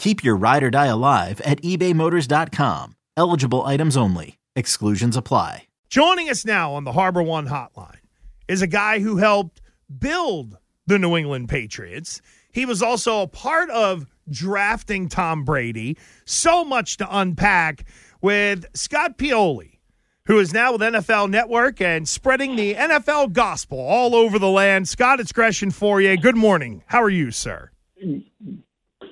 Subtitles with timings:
[0.00, 2.96] Keep your ride or die alive at ebaymotors.com.
[3.18, 4.38] Eligible items only.
[4.56, 5.66] Exclusions apply.
[5.90, 8.00] Joining us now on the HarborOne hotline
[8.48, 9.60] is a guy who helped
[9.98, 10.56] build
[10.86, 12.22] the New England Patriots.
[12.50, 15.98] He was also a part of drafting Tom Brady.
[16.24, 17.84] So much to unpack
[18.22, 19.80] with Scott Pioli
[20.24, 24.88] who is now with NFL Network and spreading the NFL gospel all over the land.
[24.88, 26.20] Scott, it's Gresh and Fauria.
[26.20, 26.84] Good morning.
[26.86, 27.72] How are you, sir?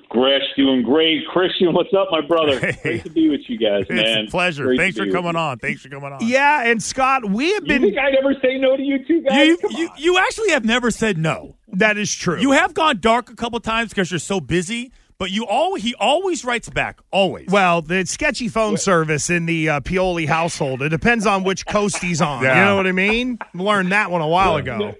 [0.09, 1.25] Gresh doing great.
[1.27, 2.59] Christian, what's up, my brother?
[2.59, 2.77] Hey.
[2.81, 3.99] Great to be with you guys, man.
[3.99, 4.65] It's a pleasure.
[4.65, 5.59] Great Thanks for coming on.
[5.59, 6.19] Thanks for coming on.
[6.21, 7.83] Yeah, and Scott, we have been.
[7.83, 9.47] You think I never say no to you two guys?
[9.47, 11.55] You, you, you actually have never said no.
[11.67, 12.39] That is true.
[12.39, 15.93] You have gone dark a couple times because you're so busy, but you all he
[15.99, 17.47] always writes back, always.
[17.49, 20.81] Well, the sketchy phone service in the uh, Pioli household.
[20.81, 22.43] It depends on which coast he's on.
[22.43, 22.57] Yeah.
[22.57, 23.37] You know what I mean?
[23.53, 24.95] Learned that one a while ago.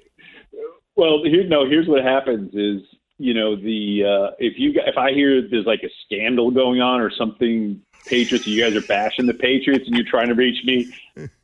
[0.95, 1.67] Well, here, no.
[1.67, 2.83] Here's what happens: is
[3.19, 7.01] you know the uh, if you if I hear there's like a scandal going on
[7.01, 10.91] or something Patriots, you guys are bashing the Patriots and you're trying to reach me,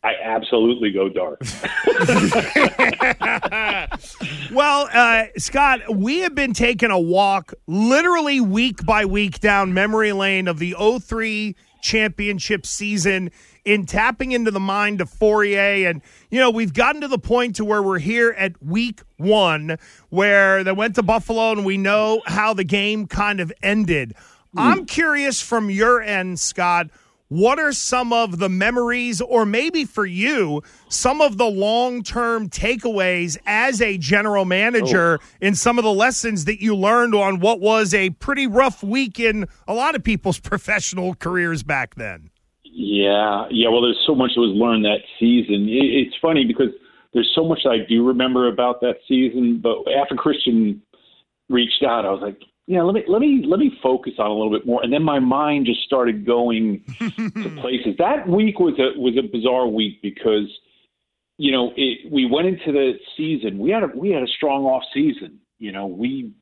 [0.03, 1.41] I absolutely go dark.
[4.51, 10.13] well, uh, Scott, we have been taking a walk literally week by week down memory
[10.13, 13.31] lane of the 03 championship season
[13.65, 15.89] in tapping into the mind of Fauria.
[15.89, 19.77] And, you know, we've gotten to the point to where we're here at week one,
[20.09, 24.13] where they went to Buffalo and we know how the game kind of ended.
[24.53, 24.59] Hmm.
[24.59, 26.89] I'm curious from your end, Scott.
[27.27, 32.49] What are some of the memories, or maybe for you, some of the long term
[32.49, 35.25] takeaways as a general manager oh.
[35.41, 39.19] in some of the lessons that you learned on what was a pretty rough week
[39.19, 42.29] in a lot of people's professional careers back then?
[42.77, 43.69] Yeah, yeah.
[43.69, 45.67] Well, there's so much that was learned that season.
[45.69, 46.71] It's funny because
[47.13, 50.81] there's so much I do remember about that season, but after Christian
[51.47, 52.37] reached out, I was like,
[52.67, 55.03] yeah, let me let me let me focus on a little bit more, and then
[55.03, 57.95] my mind just started going to places.
[57.97, 60.51] That week was a was a bizarre week because,
[61.37, 63.57] you know, it, we went into the season.
[63.57, 65.39] We had a we had a strong off season.
[65.59, 66.33] You know, we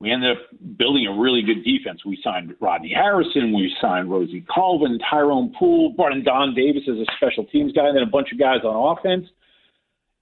[0.00, 0.42] we ended up
[0.78, 2.04] building a really good defense.
[2.04, 6.96] We signed Rodney Harrison, we signed Rosie Colvin, Tyrone Poole, brought in Don Davis as
[6.96, 9.26] a special teams guy, and then a bunch of guys on offense.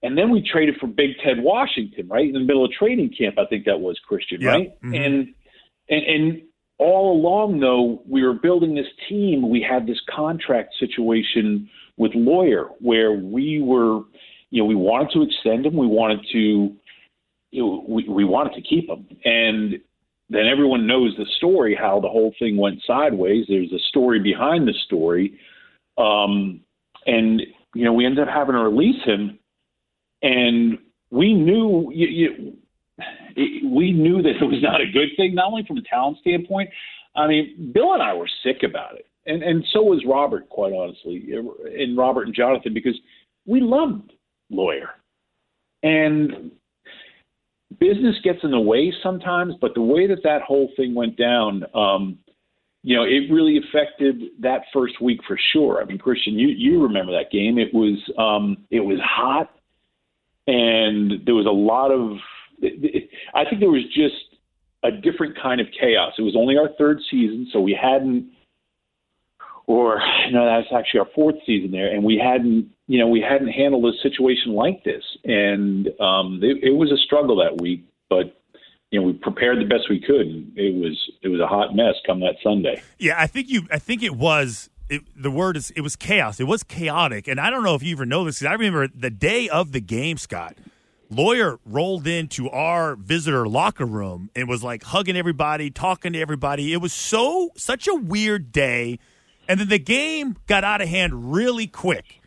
[0.02, 3.38] And then we traded for Big Ted Washington, right in the middle of training camp.
[3.38, 4.80] I think that was Christian, right?
[4.82, 4.94] Mm-hmm.
[4.94, 5.34] And
[5.88, 6.42] and and
[6.78, 9.48] all along, though, we were building this team.
[9.48, 14.02] We had this contract situation with Lawyer where we were,
[14.50, 15.76] you know, we wanted to extend him.
[15.76, 16.76] We wanted to,
[17.52, 19.06] we, we wanted to keep him.
[19.24, 19.80] And
[20.30, 23.46] then everyone knows the story, how the whole thing went sideways.
[23.48, 25.38] There's a story behind the story.
[25.96, 26.60] Um,
[27.06, 27.42] and,
[27.74, 29.38] you know, we ended up having to release him
[30.22, 30.78] and
[31.10, 32.56] we knew you, you,
[33.36, 36.18] it, we knew that it was not a good thing, not only from a talent
[36.20, 36.70] standpoint.
[37.14, 40.72] I mean, Bill and I were sick about it, and and so was Robert, quite
[40.72, 42.98] honestly, and Robert and Jonathan because
[43.46, 44.12] we loved
[44.50, 44.90] Lawyer,
[45.82, 46.50] and
[47.78, 49.54] business gets in the way sometimes.
[49.60, 51.64] But the way that that whole thing went down.
[51.74, 52.18] Um,
[52.84, 55.82] you know, it really affected that first week for sure.
[55.82, 57.58] I mean, Christian, you you remember that game?
[57.58, 59.50] It was um, it was hot
[60.48, 62.18] and there was a lot of.
[63.34, 64.40] I think there was just
[64.82, 66.14] a different kind of chaos.
[66.18, 68.32] It was only our third season, so we hadn't
[69.66, 70.00] or
[70.32, 73.84] know that's actually our fourth season there, and we hadn't you know we hadn't handled
[73.84, 78.40] a situation like this, and um, it, it was a struggle that week, but
[78.90, 80.26] you know we prepared the best we could.
[80.26, 82.82] And it was it was a hot mess come that Sunday.
[82.98, 83.68] Yeah, I think you.
[83.70, 84.70] I think it was.
[84.88, 86.40] It, the word is it was chaos.
[86.40, 88.42] It was chaotic, and I don't know if you even know this.
[88.42, 90.56] I remember the day of the game, Scott.
[91.10, 96.74] Lawyer rolled into our visitor locker room and was like hugging everybody, talking to everybody.
[96.74, 98.98] It was so such a weird day,
[99.46, 102.20] and then the game got out of hand really quick.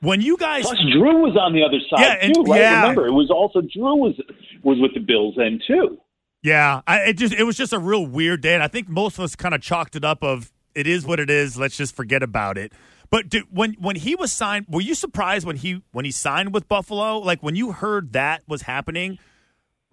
[0.00, 2.60] When you guys, plus Drew was on the other side Yeah, and- too, right?
[2.60, 2.80] yeah.
[2.82, 4.14] Remember, it was also Drew was
[4.62, 5.98] was with the Bills then too.
[6.42, 9.18] Yeah, I, it just it was just a real weird day, and I think most
[9.18, 11.56] of us kind of chalked it up of it is what it is.
[11.58, 12.72] Let's just forget about it.
[13.10, 16.66] But when when he was signed, were you surprised when he when he signed with
[16.68, 17.18] Buffalo?
[17.18, 19.18] Like when you heard that was happening,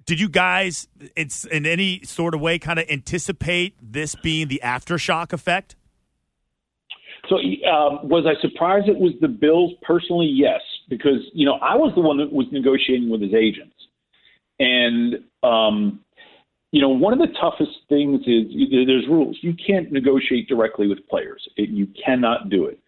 [0.05, 0.87] did you guys
[1.17, 5.75] it's in any sort of way kind of anticipate this being the aftershock effect?
[7.29, 9.73] So um, was I surprised it was the Bills?
[9.81, 13.75] Personally, yes, because you know I was the one that was negotiating with his agents,
[14.59, 15.99] and um,
[16.71, 18.45] you know one of the toughest things is
[18.87, 19.37] there's rules.
[19.41, 21.47] You can't negotiate directly with players.
[21.57, 22.79] It, you cannot do it.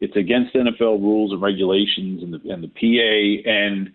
[0.00, 3.92] It's against NFL rules and regulations and the and the PA and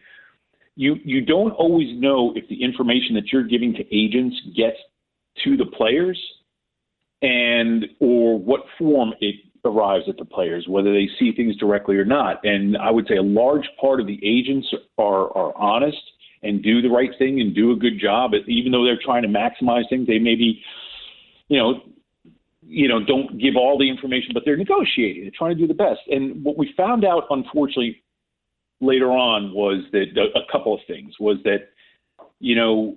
[0.75, 4.77] you you don't always know if the information that you're giving to agents gets
[5.43, 6.17] to the players
[7.21, 9.35] and or what form it
[9.65, 12.39] arrives at the players, whether they see things directly or not.
[12.43, 14.67] And I would say a large part of the agents
[14.97, 16.01] are are honest
[16.41, 18.31] and do the right thing and do a good job.
[18.47, 20.61] Even though they're trying to maximize things, they maybe,
[21.49, 21.81] you know,
[22.61, 25.23] you know, don't give all the information, but they're negotiating.
[25.23, 26.01] They're trying to do the best.
[26.07, 28.01] And what we found out, unfortunately,
[28.79, 31.69] later on was that a, a couple of things was that,
[32.39, 32.95] you know,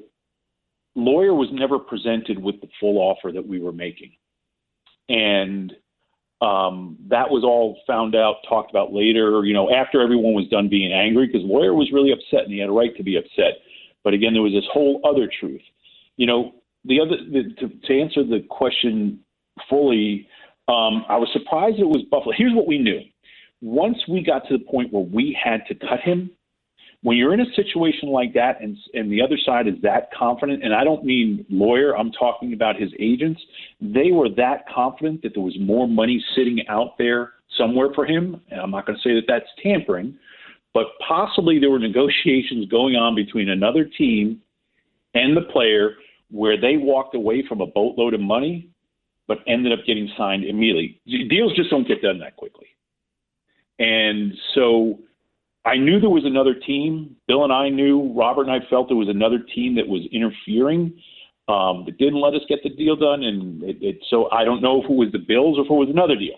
[0.95, 4.13] lawyer was never presented with the full offer that we were making,
[5.09, 5.73] and
[6.43, 9.45] um, that was all found out, talked about later.
[9.45, 12.59] You know, after everyone was done being angry, because lawyer was really upset and he
[12.59, 13.63] had a right to be upset.
[14.03, 15.63] But again, there was this whole other truth.
[16.17, 16.53] You know,
[16.85, 19.21] the other the, to, to answer the question
[19.71, 20.27] fully,
[20.67, 22.35] um, I was surprised it was Buffalo.
[22.37, 23.01] Here's what we knew:
[23.61, 26.29] once we got to the point where we had to cut him,
[27.03, 30.63] when you're in a situation like that and and the other side is that confident
[30.63, 33.41] and I don't mean lawyer I'm talking about his agents
[33.81, 38.41] they were that confident that there was more money sitting out there somewhere for him.
[38.51, 40.19] And I'm not going to say that that's tampering
[40.75, 44.41] but possibly there were negotiations going on between another team
[45.15, 45.97] and the player
[46.31, 48.69] where they walked away from a boatload of money
[49.29, 51.01] but ended up getting signed immediately.
[51.07, 52.67] Deals just don't get done that quickly.
[53.79, 54.99] And so
[55.65, 57.17] I knew there was another team.
[57.29, 61.01] Bill and I knew, Robert and I felt there was another team that was interfering
[61.49, 63.23] um, that didn't let us get the deal done.
[63.23, 65.75] And it, it, so I don't know if it was the Bills or if it
[65.75, 66.37] was another deal,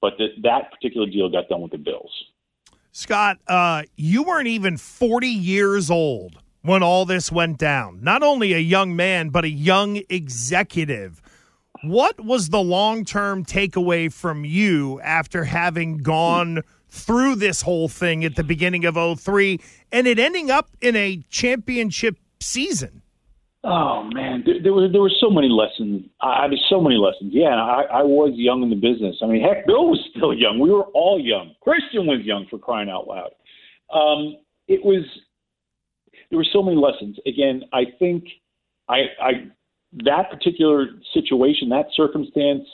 [0.00, 2.12] but that that particular deal got done with the Bills.
[2.92, 8.02] Scott, uh, you weren't even 40 years old when all this went down.
[8.02, 11.22] Not only a young man, but a young executive.
[11.82, 18.24] What was the long term takeaway from you after having gone through this whole thing
[18.24, 19.60] at the beginning of 03
[19.92, 23.02] and it ending up in a championship season?
[23.62, 26.06] Oh man, there, there were there were so many lessons.
[26.22, 27.30] I, I mean, so many lessons.
[27.34, 29.16] Yeah, I, I was young in the business.
[29.22, 30.58] I mean, heck, Bill was still young.
[30.58, 31.54] We were all young.
[31.60, 33.32] Christian was young for crying out loud.
[33.92, 35.04] Um, it was
[36.30, 37.18] there were so many lessons.
[37.26, 38.24] Again, I think
[38.88, 39.32] I, I
[40.04, 42.66] that particular situation, that circumstance,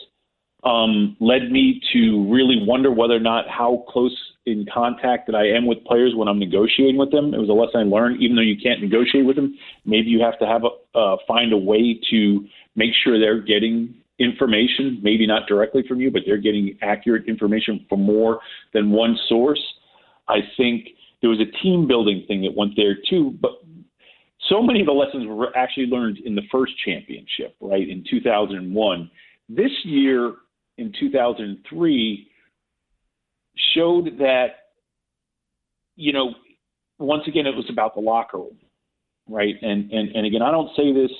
[0.67, 5.47] um, led me to really wonder whether or not how close in contact that I
[5.47, 7.33] am with players when I'm negotiating with them.
[7.33, 8.21] It was a lesson I learned.
[8.21, 9.55] Even though you can't negotiate with them,
[9.85, 12.45] maybe you have to have a uh, find a way to
[12.75, 17.85] make sure they're getting information, maybe not directly from you, but they're getting accurate information
[17.87, 18.39] from more
[18.73, 19.61] than one source.
[20.27, 20.87] I think
[21.21, 23.51] there was a team building thing that went there too, but
[24.49, 29.11] so many of the lessons were actually learned in the first championship, right, in 2001.
[29.49, 30.33] This year,
[30.77, 32.31] in 2003,
[33.75, 34.47] showed that,
[35.95, 36.33] you know,
[36.99, 38.57] once again, it was about the locker room,
[39.27, 39.55] right?
[39.61, 41.11] And, and, and again, I don't say this,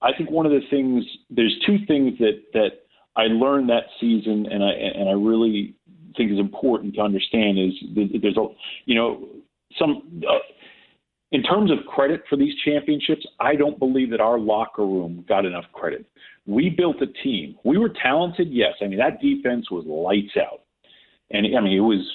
[0.00, 2.70] I think one of the things, there's two things that, that
[3.16, 5.74] I learned that season and I, and I really
[6.16, 8.46] think is important to understand is that there's a,
[8.84, 9.28] you know,
[9.78, 10.38] some, uh,
[11.32, 15.44] in terms of credit for these championships, I don't believe that our locker room got
[15.46, 16.04] enough credit.
[16.46, 17.56] We built a team.
[17.64, 18.74] We were talented, yes.
[18.82, 20.60] I mean, that defense was lights out.
[21.30, 22.06] And I mean, it was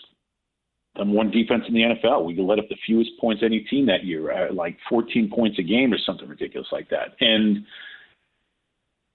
[0.98, 2.26] number one defense in the NFL.
[2.26, 5.64] We let up the fewest points any team that year, uh, like 14 points a
[5.64, 7.16] game or something ridiculous like that.
[7.20, 7.66] And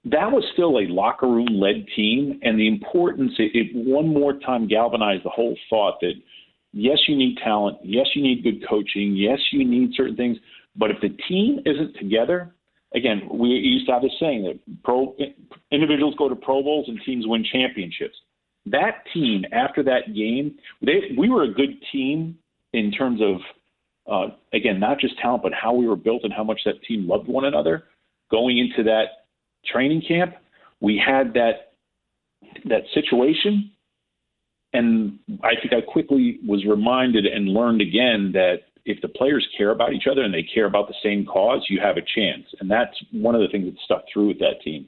[0.05, 4.33] that was still a locker room led team, and the importance it, it one more
[4.41, 6.15] time galvanized the whole thought that
[6.73, 10.39] yes, you need talent, yes, you need good coaching, yes, you need certain things,
[10.77, 12.55] but if the team isn't together,
[12.95, 15.15] again, we used to have this saying that pro
[15.71, 18.17] individuals go to Pro Bowls and teams win championships.
[18.67, 22.39] That team, after that game, they, we were a good team
[22.73, 23.37] in terms of,
[24.11, 27.09] uh, again, not just talent, but how we were built and how much that team
[27.09, 27.85] loved one another.
[28.31, 29.27] Going into that
[29.67, 30.35] training camp,
[30.81, 31.73] we had that
[32.65, 33.71] that situation,
[34.73, 39.71] and I think I quickly was reminded and learned again that if the players care
[39.71, 42.47] about each other and they care about the same cause, you have a chance.
[42.59, 44.87] And that's one of the things that stuck through with that team.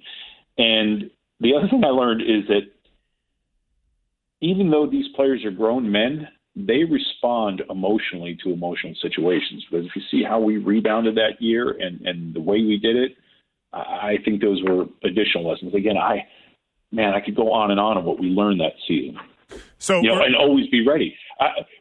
[0.58, 1.10] And
[1.40, 2.62] the other thing I learned is that
[4.40, 9.64] even though these players are grown men, they respond emotionally to emotional situations.
[9.70, 12.96] Because if you see how we rebounded that year and, and the way we did
[12.96, 13.12] it,
[13.72, 15.74] I think those were additional lessons.
[15.74, 16.26] Again, I
[16.92, 19.18] man, I could go on and on of what we learned that season.
[19.78, 21.16] So you know, and always be ready.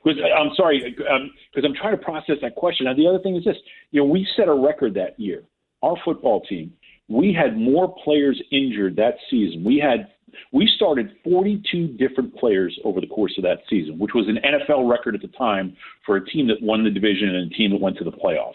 [0.04, 2.86] Because I'm sorry, because um, I'm trying to process that question.
[2.86, 3.58] Now, the other thing is this:
[3.92, 5.44] you know, we set a record that year.
[5.82, 6.74] Our football team,
[7.08, 9.64] we had more players injured that season.
[9.64, 10.10] We had
[10.52, 14.90] we started 42 different players over the course of that season, which was an NFL
[14.90, 17.82] record at the time for a team that won the division and a team that
[17.82, 18.54] went to the playoffs.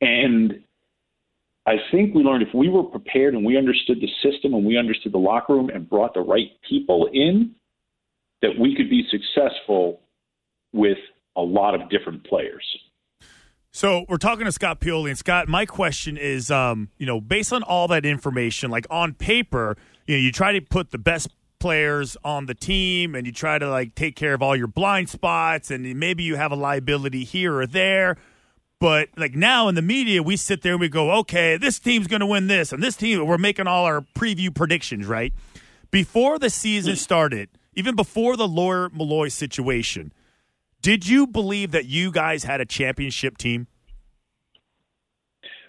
[0.00, 0.62] And
[1.66, 4.78] I think we learned if we were prepared and we understood the system and we
[4.78, 7.54] understood the locker room and brought the right people in,
[8.42, 10.00] that we could be successful
[10.72, 10.98] with
[11.36, 12.64] a lot of different players.
[13.72, 17.52] So we're talking to Scott Pioli, and Scott, my question is, um, you know, based
[17.52, 21.28] on all that information, like on paper, you know, you try to put the best
[21.60, 25.08] players on the team, and you try to like take care of all your blind
[25.08, 28.16] spots, and maybe you have a liability here or there.
[28.80, 32.08] But like now in the media, we sit there and we go, okay, this team's
[32.08, 35.32] going to win this, and this team, we're making all our preview predictions, right?
[35.92, 40.12] Before the season started, even before the Lawyer Milloy situation,
[40.82, 43.66] did you believe that you guys had a championship team?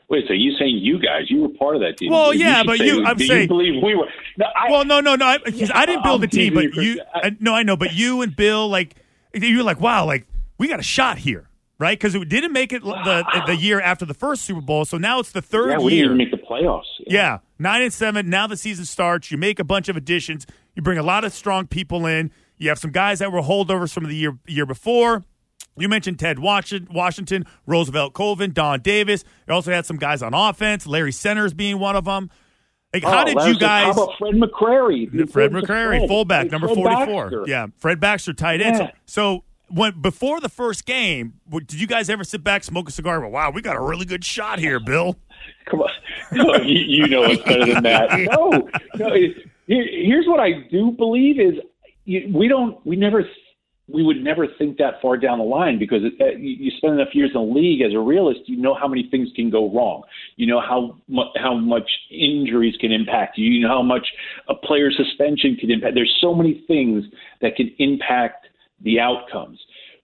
[0.10, 1.30] Wait, so you saying you guys?
[1.30, 2.12] You were part of that team.
[2.12, 4.08] Well, you yeah, but say, you, I'm saying, you believe we were?
[4.38, 5.40] No, I, well, no, no, no, I,
[5.74, 8.68] I, didn't build the team, but you, I, no, I know, but you and Bill,
[8.68, 8.96] like,
[9.34, 10.28] you were like, wow, like
[10.58, 11.48] we got a shot here
[11.82, 11.98] right?
[11.98, 15.20] Because it didn't make it the the year after the first Super Bowl, so now
[15.20, 16.04] it's the third yeah, we year.
[16.04, 16.84] didn't make the playoffs.
[17.00, 17.06] Yeah.
[17.08, 18.30] yeah, nine and seven.
[18.30, 19.32] Now the season starts.
[19.32, 20.46] You make a bunch of additions.
[20.76, 22.32] You bring a lot of strong people in.
[22.58, 25.24] You have some guys that were holdovers from the year year before.
[25.78, 29.24] You mentioned Ted Washington, Roosevelt Colvin, Don Davis.
[29.48, 32.30] You also had some guys on offense, Larry Centers being one of them.
[32.94, 33.96] Like, how oh, did you guys?
[33.96, 35.32] How about Fred McCrary?
[35.32, 36.10] Fred McCrary, Fred.
[36.10, 37.24] fullback, number Fred forty-four.
[37.30, 37.44] Baxter.
[37.48, 38.80] Yeah, Fred Baxter, tight end.
[38.80, 38.92] Yeah.
[39.06, 43.22] So, when before the first game, did you guys ever sit back, smoke a cigar?
[43.22, 45.16] Go, wow, we got a really good shot here, Bill.
[45.70, 45.90] Come on,
[46.32, 48.10] no, you, you, know it's better than that.
[48.32, 49.16] No, no.
[49.68, 51.56] here's what I do believe is
[52.06, 53.24] we don't, we never,
[53.88, 57.14] we would never think that far down the line because it, uh, you spend enough
[57.14, 60.04] years in the league as a realist, you know how many things can go wrong.
[60.36, 60.98] You know how
[61.36, 63.50] how much injuries can impact you.
[63.50, 64.08] You know how much
[64.48, 65.96] a player suspension can impact.
[65.96, 67.06] There's so many things
[67.42, 68.48] that can impact
[68.82, 69.60] the outcomes.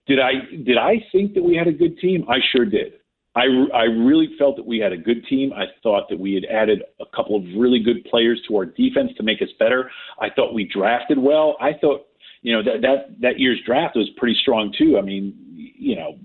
[0.06, 0.32] Did I
[0.64, 2.24] did I think that we had a good team?
[2.28, 2.94] I sure did.
[3.38, 3.44] I,
[3.76, 5.52] I really felt that we had a good team.
[5.52, 9.12] I thought that we had added a couple of really good players to our defense
[9.16, 9.90] to make us better.
[10.20, 11.56] I thought we drafted well.
[11.60, 12.06] I thought,
[12.42, 14.98] you know, that that that year's draft was pretty strong too.
[14.98, 16.18] I mean, you know,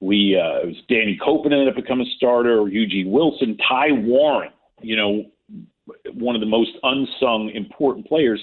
[0.00, 3.92] we uh, it was Danny Koppen ended up becoming a starter, or Eugene Wilson, Ty
[3.92, 5.24] Warren, you know,
[6.14, 8.40] one of the most unsung important players.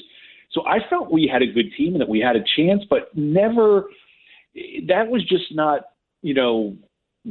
[0.51, 3.15] So I felt we had a good team and that we had a chance, but
[3.15, 3.85] never.
[4.87, 5.83] That was just not,
[6.21, 6.75] you know,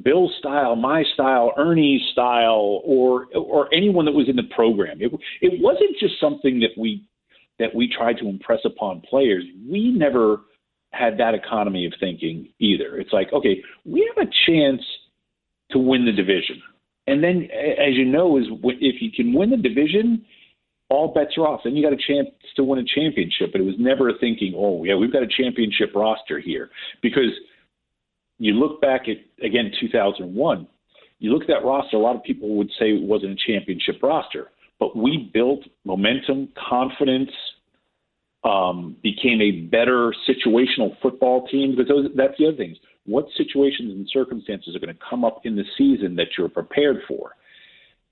[0.03, 4.99] Bill's style, my style, Ernie's style, or or anyone that was in the program.
[5.01, 7.05] It it wasn't just something that we
[7.59, 9.45] that we tried to impress upon players.
[9.69, 10.43] We never
[10.93, 12.99] had that economy of thinking either.
[12.99, 14.83] It's like, okay, we have a chance
[15.71, 16.63] to win the division,
[17.09, 20.25] and then, as you know, is if you can win the division,
[20.89, 21.63] all bets are off.
[21.65, 23.51] Then you got a chance to win a championship.
[23.53, 26.71] But it was never thinking, oh yeah, we've got a championship roster here.
[27.03, 27.31] Because
[28.41, 30.67] you look back at again 2001,
[31.21, 31.97] you look at that roster.
[31.97, 36.49] A lot of people would say it wasn't a championship roster, but we built momentum,
[36.69, 37.31] confidence.
[38.43, 42.75] Um, became a better situational football team because that's the other thing.
[43.05, 47.03] What situations and circumstances are going to come up in the season that you're prepared
[47.07, 47.33] for?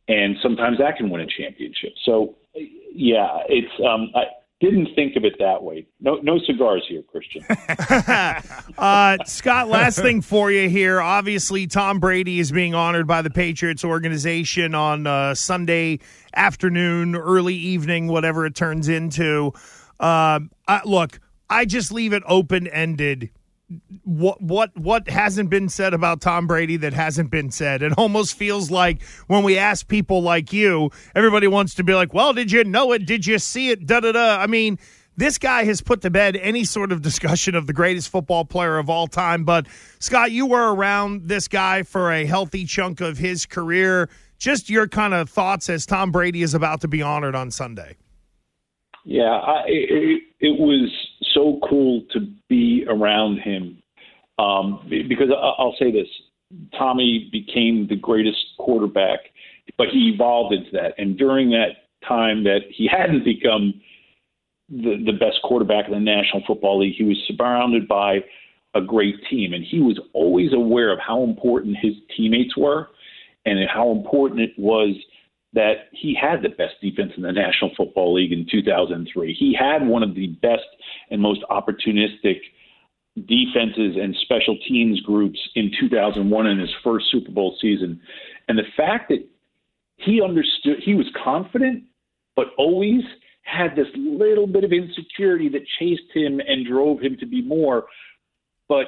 [0.09, 1.93] and sometimes that can win a championship.
[2.05, 4.25] So, yeah, it's um, I,
[4.61, 5.87] didn't think of it that way.
[6.01, 7.45] No, no cigars here, Christian.
[8.79, 11.01] uh, Scott, last thing for you here.
[11.01, 16.01] Obviously, Tom Brady is being honored by the Patriots organization on uh, Sunday
[16.35, 19.53] afternoon, early evening, whatever it turns into.
[20.01, 23.31] Uh, I, look, I just leave it open ended
[24.05, 27.83] what what what hasn't been said about Tom Brady that hasn't been said.
[27.83, 32.15] It almost feels like when we ask people like you, everybody wants to be like,
[32.15, 33.07] "Well, did you know it?
[33.07, 34.39] Did you see it?" Da da da.
[34.41, 34.79] I mean,
[35.17, 38.79] this guy has put to bed any sort of discussion of the greatest football player
[38.79, 39.45] of all time.
[39.45, 39.67] But
[39.99, 44.09] Scott, you were around this guy for a healthy chunk of his career.
[44.39, 47.97] Just your kind of thoughts as Tom Brady is about to be honored on Sunday.
[49.05, 50.91] Yeah, I, it, it was
[51.39, 53.81] so cool to be around him
[54.39, 56.09] um, because I'll say this:
[56.77, 59.21] Tommy became the greatest quarterback,
[59.77, 60.95] but he evolved into that.
[60.99, 63.75] And during that time that he hadn't become
[64.69, 68.19] the, the best quarterback in the National Football League, he was surrounded by
[68.75, 72.89] a great team, and he was always aware of how important his teammates were,
[73.45, 74.95] and how important it was
[75.55, 79.35] that he had the best defense in the National Football League in 2003.
[79.35, 80.67] He had one of the best
[81.11, 82.41] and most opportunistic
[83.27, 88.01] defenses and special teams groups in 2001 in his first Super Bowl season.
[88.49, 89.27] And the fact that
[89.97, 91.85] he understood, he was confident,
[92.37, 93.03] but always
[93.43, 97.87] had this little bit of insecurity that chased him and drove him to be more.
[98.69, 98.87] But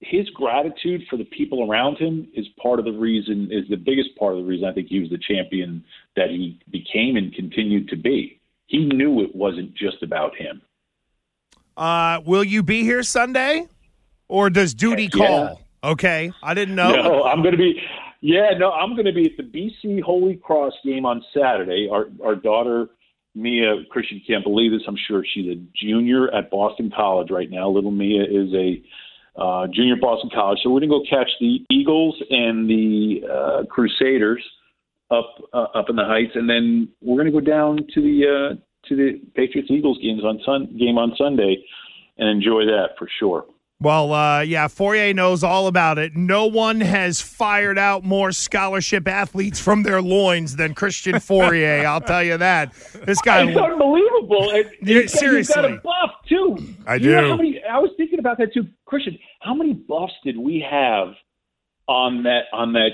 [0.00, 4.16] his gratitude for the people around him is part of the reason, is the biggest
[4.16, 5.84] part of the reason I think he was the champion
[6.16, 8.40] that he became and continued to be.
[8.66, 10.62] He knew it wasn't just about him.
[11.76, 13.66] Uh, will you be here Sunday,
[14.28, 15.60] or does duty Heck call?
[15.82, 16.90] Okay, I didn't know.
[16.90, 17.80] No, I'm going to be.
[18.20, 21.88] Yeah, no, I'm going to be at the BC Holy Cross game on Saturday.
[21.90, 22.88] Our our daughter
[23.34, 24.82] Mia Christian can't believe this.
[24.88, 27.68] I'm sure she's a junior at Boston College right now.
[27.68, 28.82] Little Mia is a
[29.38, 30.58] uh, junior Boston College.
[30.62, 34.44] So we're going to go catch the Eagles and the uh, Crusaders
[35.10, 38.26] up uh, up in the Heights, and then we're going to go down to the
[38.26, 41.56] uh, to the Patriots Eagles games on sun game on Sunday
[42.18, 43.46] and enjoy that for sure.
[43.80, 46.16] Well, uh, yeah, Fauria knows all about it.
[46.16, 51.84] No one has fired out more scholarship athletes from their loins than Christian Fauria.
[51.84, 52.72] I'll tell you that.
[53.04, 54.50] This guy, it's unbelievable.
[54.50, 56.74] And, yeah, seriously, he's got a buff too.
[56.88, 57.12] I you do.
[57.12, 59.18] Know how many, I was thinking about that too, Christian.
[59.40, 61.08] How many buffs did we have
[61.86, 62.90] on that on that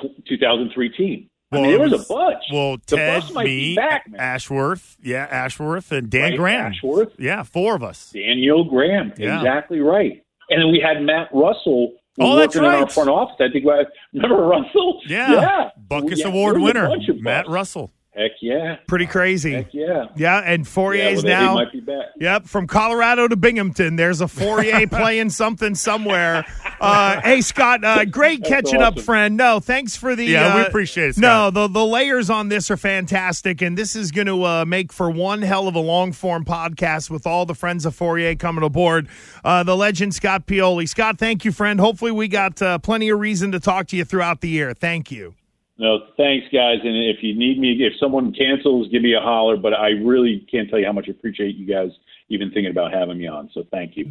[0.00, 1.30] t- 2003 team?
[1.50, 2.42] Well, I mean, there it was, a bunch.
[2.52, 4.20] Well, the Ted, me, be back, man.
[4.20, 6.72] Ashworth, yeah, Ashworth, and Dan Right, Graham.
[6.72, 7.12] Ashworth.
[7.18, 8.10] Yeah, four of us.
[8.12, 9.14] Daniel Graham.
[9.16, 9.38] Yeah.
[9.38, 10.22] Exactly right.
[10.50, 11.94] And then we had Matt Russell.
[12.20, 13.36] Oh, that's working in our front office.
[13.40, 13.64] I think.
[14.12, 15.00] Remember Russell?
[15.06, 15.70] Yeah, Yeah.
[15.88, 17.48] Butkus Yeah, Award was winner, Matt.
[17.48, 17.92] Russell.
[18.18, 18.78] Heck yeah.
[18.88, 19.52] pretty crazy.
[19.52, 20.06] Heck yeah.
[20.16, 21.54] Yeah, and Yeah, Fauria's well, now.
[21.54, 22.06] Might be back.
[22.18, 26.44] Yep, from Colorado to Binghamton, there's a Fauria playing something somewhere.
[26.80, 29.36] Uh, hey, Scott, uh, great That's catching up, friend.
[29.36, 30.24] No, thanks for the.
[30.24, 33.94] Yeah, we uh, appreciate it, No, the the layers on this are fantastic, and this
[33.94, 37.46] is going to uh, make for one hell of a long form podcast with all
[37.46, 39.06] the friends of Fauria coming aboard.
[39.44, 40.88] Uh, the legend Scott Pioli.
[40.88, 41.78] Scott, thank you, friend.
[41.78, 44.74] Hopefully, we got uh, plenty of reason to talk to you throughout the year.
[44.74, 45.34] Thank you.
[45.78, 46.78] No, thanks, guys.
[46.82, 49.56] And if you need me, if someone cancels, give me a holler.
[49.56, 51.90] But I really can't tell you how much I appreciate you guys
[52.28, 53.48] even thinking about having me on.
[53.54, 54.06] So thank you.